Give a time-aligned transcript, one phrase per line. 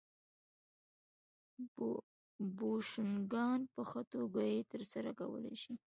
[2.57, 5.73] بوشونګان په ښه توګه یې ترسره کولای شي